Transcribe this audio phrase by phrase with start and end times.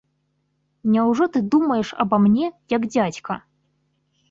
[0.93, 3.33] Няўжо ты думаеш аба мне, як дзядзька?